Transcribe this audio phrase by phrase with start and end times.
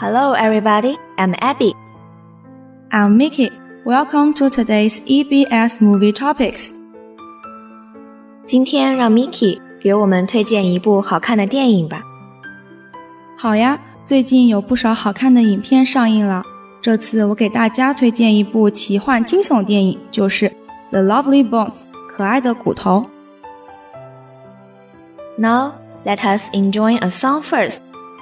[0.00, 0.96] Hello, everybody.
[1.16, 1.74] I'm Abby.
[2.90, 3.50] I'm Mickey.
[3.84, 6.70] Welcome to today's EBS Movie Topics.
[8.46, 12.02] 今天让 Mickey 给我们推荐一部好看的电影吧。
[13.36, 16.42] 好呀，最近有不少好看的影片上映了。
[16.80, 20.48] 这次我给大家推荐一部奇幻惊悚电影，就是《
[20.90, 21.72] The Lovely Bones》
[22.08, 23.06] 可爱的骨头。
[25.36, 25.72] Now
[26.04, 27.78] let us enjoy a song first.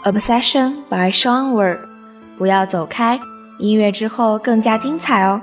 [0.07, 1.79] Obsession by Sean Ward。
[2.37, 3.19] 不要走开，
[3.59, 5.41] 音乐之后更加精彩哦。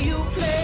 [0.00, 0.59] you play.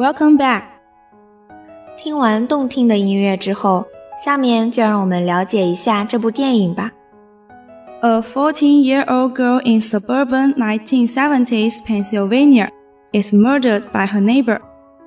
[0.00, 0.62] Welcome back。
[1.96, 3.86] 听完动听的音乐之后，
[4.22, 6.90] 下面就让我们了解一下这部电影吧。
[8.02, 12.68] A 14-year-old girl in suburban 1970s Pennsylvania
[13.12, 14.60] is murdered by her neighbor.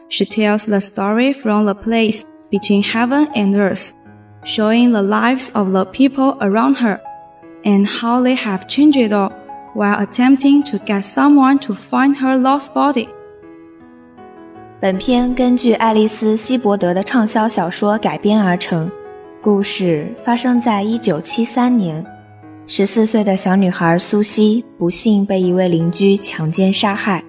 [0.10, 3.92] She tells the story from the place between heaven and earth,
[4.44, 7.00] showing the lives of the people around her
[7.63, 9.31] and how they have changed all
[9.75, 13.07] while attempting to get someone to find her lost body.
[14.85, 18.91] 本片根据爱丽丝·希伯德的畅销小说改编而成，
[19.41, 22.05] 故事发生在1973年。
[22.67, 27.25] 十四岁的小女孩苏西不幸被一位邻居强奸杀害。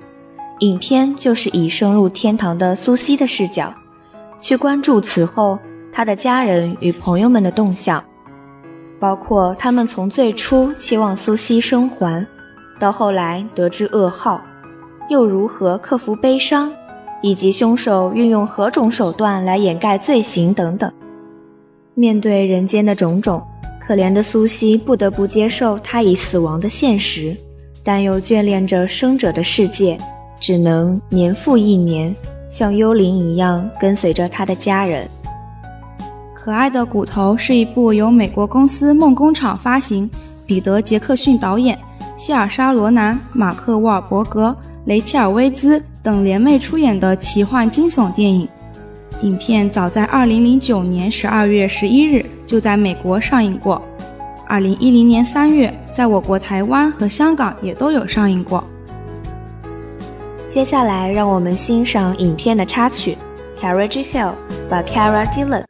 [0.59, 3.73] 影片就是以升入天堂的苏西的视角，
[4.41, 5.57] 去关注此后
[5.93, 8.03] 她的家人与朋友们的动向，
[8.99, 12.27] 包括他们从最初期望苏西生还，
[12.77, 14.41] 到后来得知噩耗，
[15.09, 16.69] 又如何克服悲伤，
[17.21, 20.91] 以及凶手运用何种手段来掩盖罪行等等。
[21.93, 23.41] 面对人间的种种，
[23.79, 27.35] 可怜的苏西不得不接受他已死亡的现实，
[27.83, 29.97] 但又眷恋着生者的世界，
[30.39, 32.15] 只能年复一年。
[32.47, 35.05] 像幽灵一样跟随着他的家人。
[36.33, 40.09] 可爱的骨头是一部由美国公司梦工厂发行，
[40.45, 41.77] 彼得·杰克逊导演，
[42.15, 48.47] 希尔莎·罗南、马克·沃尔伯格、雷切尔·威兹等联袂出演的奇幻惊悚电影。
[49.21, 53.81] 影片早在2009年12月11日就在美国上映过
[54.47, 58.63] ，2010年3月在我国台湾和香港也都有上映过。
[60.49, 63.17] 接下来，让我们欣赏影片的插曲
[63.61, 64.33] 《Carriage Hill》
[64.69, 65.63] by Cara Dillon。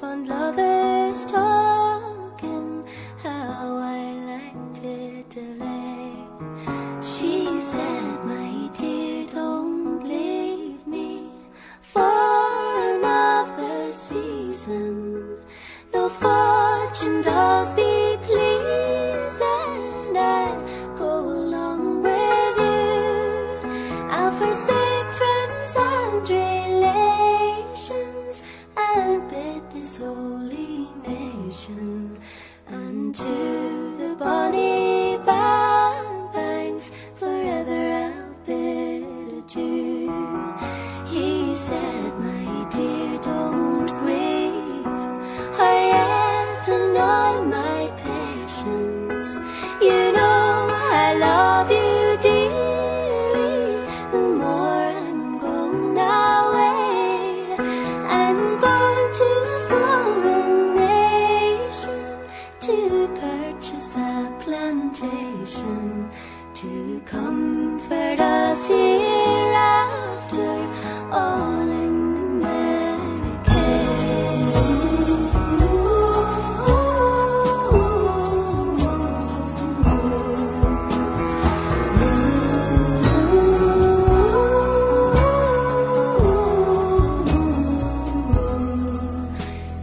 [0.00, 1.65] fond lovers talk.
[31.46, 32.10] 安静
[32.68, 33.65] 安静
[66.66, 70.54] to comfort us hereafter,
[71.12, 71.96] all in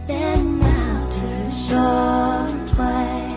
[0.06, 3.34] Then after a short while.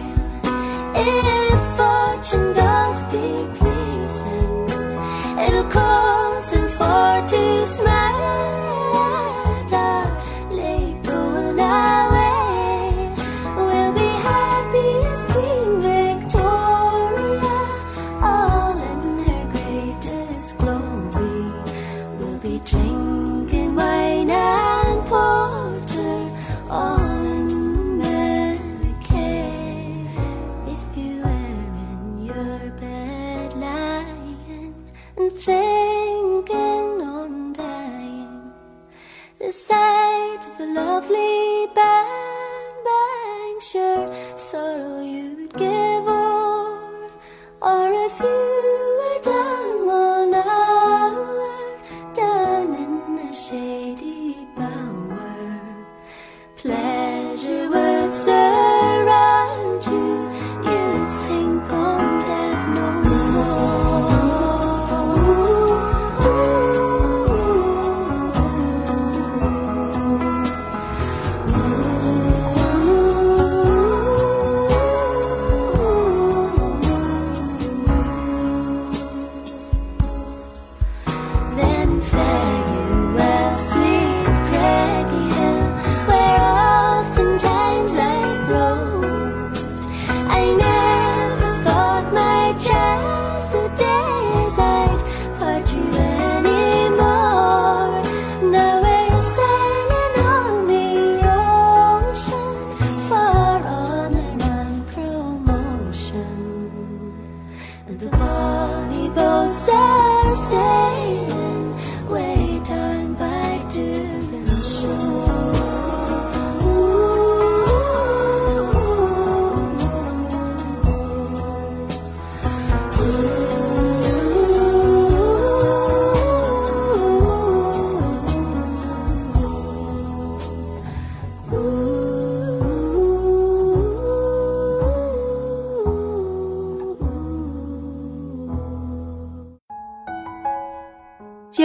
[35.29, 38.51] thinking on dying.
[39.39, 41.46] the sight of the lovely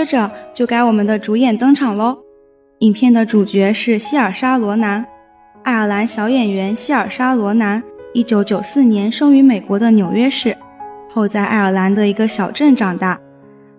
[0.02, 2.18] 接着就该我们的主演登场喽。
[2.80, 5.06] 影片的主角是希尔莎·罗南，
[5.62, 7.80] 爱尔兰小演员希尔莎·罗南，
[8.12, 10.56] 一九九四年生于美国的纽约市，
[11.08, 13.16] 后在爱尔兰的一个小镇长大。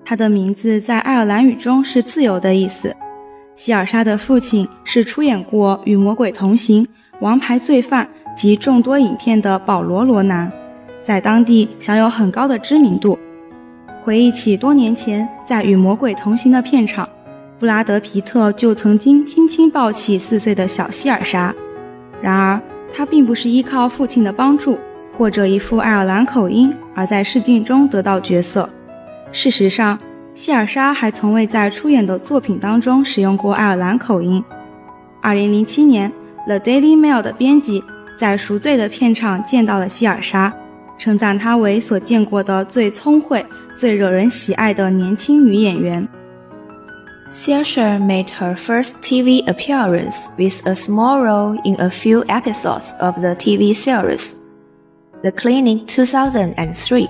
[0.06, 2.96] 他的名字在爱尔兰语中是“自由”的意思。
[3.58, 6.86] 希尔莎的父亲是出演过《与魔鬼同行》
[7.20, 10.50] 《王牌罪犯》及众多影片的保罗·罗南，
[11.02, 13.20] 在当地享有很高的知名度。
[14.04, 17.08] 回忆起多年前在《与魔鬼同行》的片场，
[17.58, 21.56] 布拉德·皮特就曾经轻轻抱起四岁的小希尔莎。
[22.22, 22.62] 然而，
[22.94, 24.78] 他并不是依靠父亲的帮助
[25.18, 28.70] 或者一副爱尔兰口音而在试镜中得到角色。
[29.32, 29.98] 事实上，
[30.36, 34.44] 希尔莎还从未在出演的作品当中使用过爱尔兰口音。
[35.22, 36.12] 二零零七年，
[36.46, 37.82] 《The Daily Mail》的编辑
[38.20, 40.54] 在赎罪的片场见到了希尔莎。
[41.03, 43.45] 称赞她为所见过的最聪慧、
[43.75, 46.09] 最惹人喜爱的年轻女演员。
[47.29, 53.35] Saoirse made her first TV appearance with a small role in a few episodes of the
[53.35, 54.35] TV series
[55.23, 57.07] The Clinic 2003.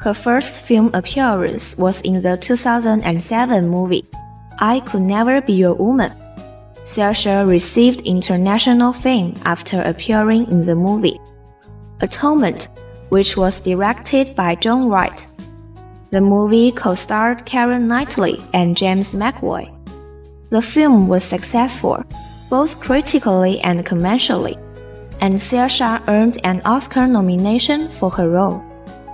[0.00, 4.04] Her first film appearance was in the 2007 movie
[4.58, 6.12] I Could Never Be Your Woman.
[6.84, 11.18] Saoirse received international fame after appearing in the movie.
[12.00, 12.68] Atonement,
[13.11, 15.27] which was directed by Joe Wright.
[16.11, 19.69] The movie co starred Keira Knightley and James McAvoy.
[20.49, 22.03] The film was successful,
[22.49, 24.57] both critically and commercially,
[25.19, 28.61] and Saoirse earned an Oscar nomination for her role.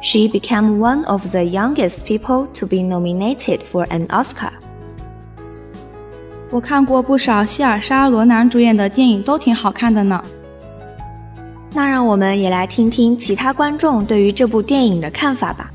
[0.02, 4.54] She became one of the youngest people to be nominated for an Oscar.
[6.50, 10.24] 我看过不少希尔莎·罗南主演的电影，都挺好看的呢。
[11.75, 15.71] 那让我们也来听听其他观众对于这部电影的看法吧。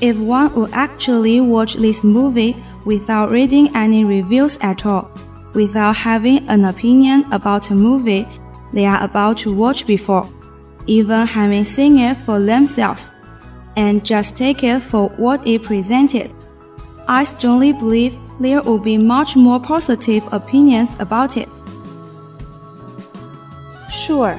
[0.00, 5.06] If one would actually watch this movie without reading any reviews at all,
[5.54, 8.26] without having an opinion about a movie
[8.72, 10.26] they are about to watch before,
[10.86, 13.14] even having seen it for themselves,
[13.76, 16.30] and just take it for what it presented,
[17.06, 21.48] I strongly believe there would be much more positive opinions about it.
[23.90, 24.38] Sure.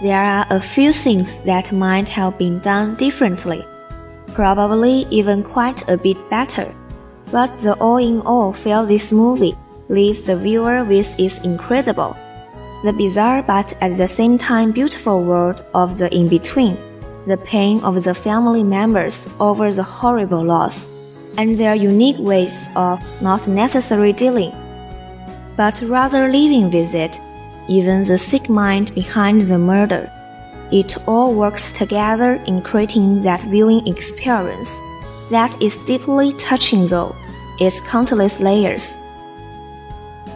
[0.00, 3.66] There are a few things that might have been done differently,
[4.32, 6.74] probably even quite a bit better.
[7.30, 9.54] But the all in all feel this movie
[9.90, 12.16] leaves the viewer with its incredible,
[12.82, 16.78] the bizarre but at the same time beautiful world of the in between,
[17.26, 20.88] the pain of the family members over the horrible loss,
[21.36, 24.54] and their unique ways of not necessarily dealing,
[25.58, 27.20] but rather living with it
[27.69, 30.11] even the sick mind behind the murder.
[30.71, 34.69] It all works together in creating that viewing experience
[35.29, 37.15] that is deeply touching though
[37.59, 38.93] its countless layers.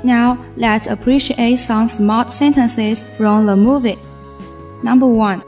[0.03, 3.97] Now let's appreciate some smart sentences from the movie.
[4.83, 5.43] Number one,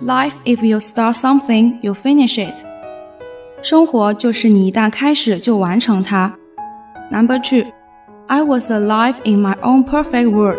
[0.00, 2.64] life if you start something, you finish it.
[3.62, 6.34] 生活就是你一旦开始就完成它。
[7.10, 7.70] Number two,
[8.28, 10.58] I was alive in my own perfect world.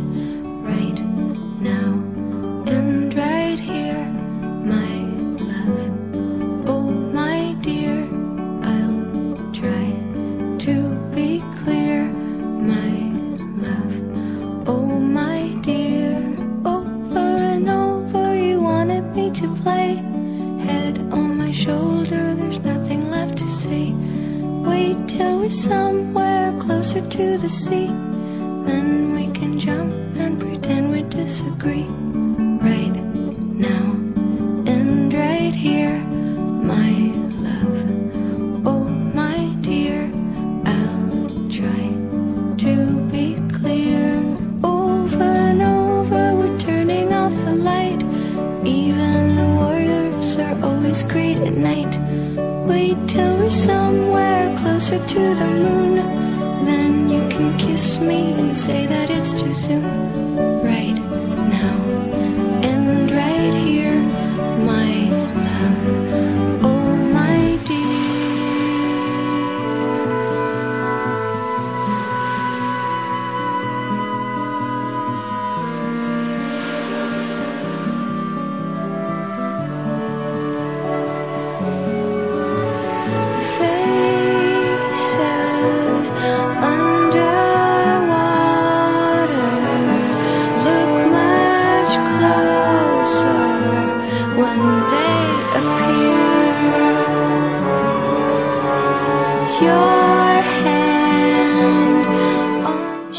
[55.11, 55.80] to the moon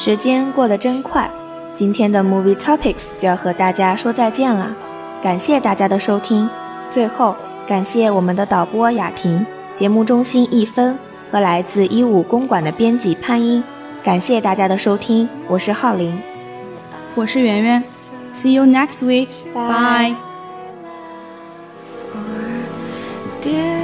[0.05, 1.31] 时间过得真快，
[1.77, 4.75] 今天的 Movie Topics 就要和大家说再见了。
[5.23, 6.51] 感谢大家的收听，
[6.91, 7.37] 最后
[7.69, 10.99] 感谢我们的导播雅婷、节目中心一分
[11.31, 13.63] 和来自一五公馆的编辑潘英。
[14.03, 16.19] 感谢大家的收听，我是浩林，
[17.15, 17.85] 我是圆圆
[18.35, 20.17] ，See you next week，bye。
[23.41, 23.82] Did